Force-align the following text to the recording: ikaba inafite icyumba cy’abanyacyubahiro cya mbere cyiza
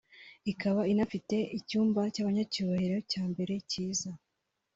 ikaba 0.51 0.81
inafite 0.93 1.35
icyumba 1.57 2.01
cy’abanyacyubahiro 2.13 2.97
cya 3.11 3.23
mbere 3.31 3.53
cyiza 3.69 4.09